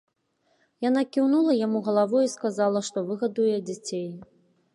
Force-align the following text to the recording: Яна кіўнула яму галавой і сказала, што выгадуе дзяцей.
Яна 0.85 1.03
кіўнула 1.17 1.51
яму 1.59 1.81
галавой 1.89 2.25
і 2.29 2.33
сказала, 2.37 2.79
што 2.89 2.97
выгадуе 3.11 3.55
дзяцей. 3.69 4.09